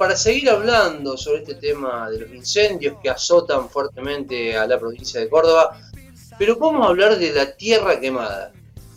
[0.00, 5.20] para seguir hablando sobre este tema de los incendios que azotan fuertemente a la provincia
[5.20, 5.78] de Córdoba,
[6.38, 8.50] pero vamos a hablar de la tierra quemada.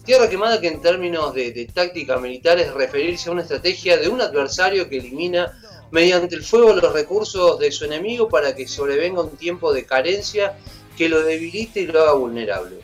[0.05, 4.07] Tierra quemada que en términos de, de táctica militar es referirse a una estrategia de
[4.07, 5.59] un adversario que elimina
[5.91, 10.57] mediante el fuego los recursos de su enemigo para que sobrevenga un tiempo de carencia
[10.97, 12.77] que lo debilite y lo haga vulnerable.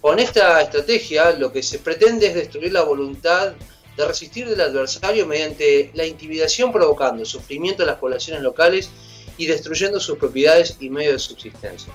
[0.00, 3.52] Con esta estrategia lo que se pretende es destruir la voluntad
[3.96, 8.90] de resistir del adversario mediante la intimidación provocando sufrimiento a las poblaciones locales
[9.36, 11.92] y destruyendo sus propiedades y medios de subsistencia.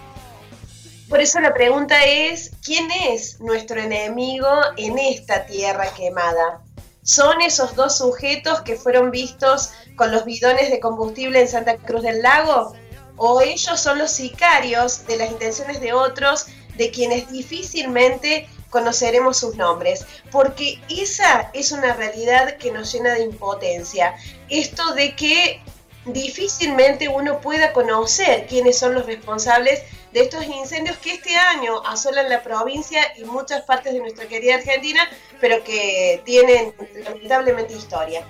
[1.09, 4.47] Por eso la pregunta es, ¿quién es nuestro enemigo
[4.77, 6.61] en esta tierra quemada?
[7.03, 12.03] ¿Son esos dos sujetos que fueron vistos con los bidones de combustible en Santa Cruz
[12.03, 12.73] del Lago?
[13.17, 16.45] ¿O ellos son los sicarios de las intenciones de otros
[16.81, 23.21] de quienes difícilmente conoceremos sus nombres, porque esa es una realidad que nos llena de
[23.21, 24.15] impotencia.
[24.49, 25.61] Esto de que
[26.05, 32.29] difícilmente uno pueda conocer quiénes son los responsables de estos incendios que este año asolan
[32.29, 35.07] la provincia y muchas partes de nuestra querida Argentina,
[35.39, 36.73] pero que tienen
[37.05, 38.25] lamentablemente historia.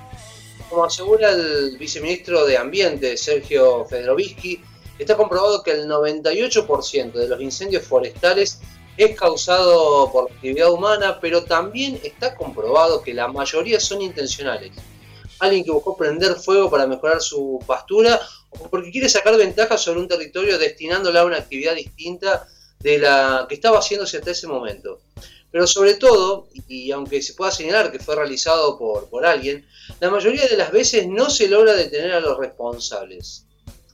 [0.69, 4.61] Como asegura el viceministro de Ambiente, Sergio Federovisky,
[5.01, 8.59] está comprobado que el 98% de los incendios forestales
[8.97, 14.71] es causado por actividad humana, pero también está comprobado que la mayoría son intencionales.
[15.39, 18.19] Alguien que buscó prender fuego para mejorar su pastura
[18.51, 22.47] o porque quiere sacar ventaja sobre un territorio destinándola a una actividad distinta
[22.79, 24.99] de la que estaba haciéndose hasta ese momento.
[25.51, 29.65] Pero sobre todo, y aunque se pueda señalar que fue realizado por, por alguien,
[29.99, 33.45] la mayoría de las veces no se logra detener a los responsables.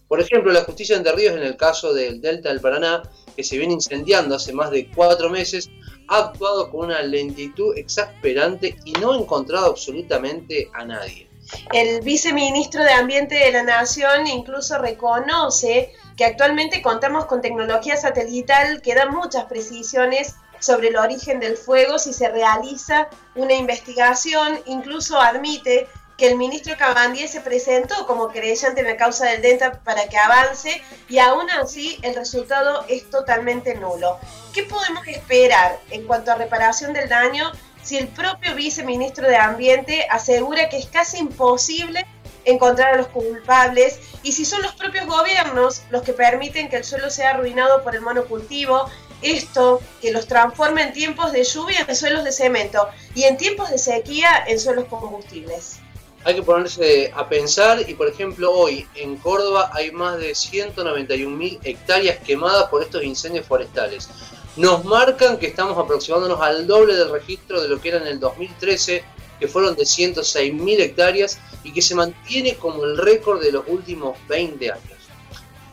[0.08, 3.04] Por ejemplo, la justicia de Entre Ríos en el caso del Delta del Paraná
[3.38, 5.70] que se viene incendiando hace más de cuatro meses,
[6.08, 11.30] ha actuado con una lentitud exasperante y no ha encontrado absolutamente a nadie.
[11.72, 18.82] El viceministro de Ambiente de la Nación incluso reconoce que actualmente contamos con tecnología satelital
[18.82, 25.22] que da muchas precisiones sobre el origen del fuego si se realiza una investigación, incluso
[25.22, 30.10] admite que el ministro Cabandier se presentó como creyente en la causa del DENTA para
[30.10, 34.18] que avance y aún así el resultado es totalmente nulo.
[34.52, 37.52] ¿Qué podemos esperar en cuanto a reparación del daño
[37.84, 42.06] si el propio viceministro de Ambiente asegura que es casi imposible
[42.46, 46.84] encontrar a los culpables y si son los propios gobiernos los que permiten que el
[46.84, 48.90] suelo sea arruinado por el monocultivo,
[49.22, 53.70] esto que los transforma en tiempos de lluvia en suelos de cemento y en tiempos
[53.70, 55.80] de sequía en suelos combustibles?
[56.24, 61.60] Hay que ponerse a pensar y por ejemplo hoy en Córdoba hay más de 191.000
[61.64, 64.10] hectáreas quemadas por estos incendios forestales.
[64.56, 68.20] Nos marcan que estamos aproximándonos al doble del registro de lo que era en el
[68.20, 69.04] 2013,
[69.40, 74.18] que fueron de 106.000 hectáreas y que se mantiene como el récord de los últimos
[74.28, 75.07] 20 años.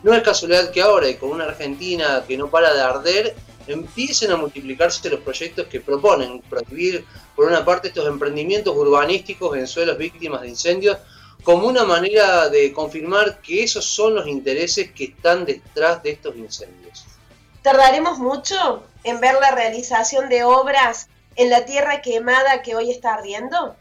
[0.05, 3.35] No es casualidad que ahora y con una Argentina que no para de arder,
[3.67, 9.67] empiecen a multiplicarse los proyectos que proponen prohibir, por una parte, estos emprendimientos urbanísticos en
[9.67, 10.99] suelos víctimas de incendios,
[11.43, 16.37] como una manera de confirmar que esos son los intereses que están detrás de estos
[16.37, 17.07] incendios.
[17.63, 23.15] ¿Tardaremos mucho en ver la realización de obras en la tierra quemada que hoy está
[23.15, 23.75] ardiendo?